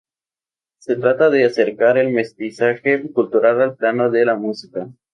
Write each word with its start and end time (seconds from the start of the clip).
Se 0.79 0.95
trata 0.95 1.29
de 1.29 1.45
acercar 1.45 1.99
el 1.99 2.09
mestizaje 2.11 3.03
cultural 3.11 3.61
al 3.61 3.75
plano 3.75 4.09
de 4.09 4.25
la 4.25 4.35
música. 4.35 4.89